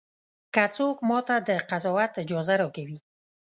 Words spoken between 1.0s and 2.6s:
ماته د قضاوت اجازه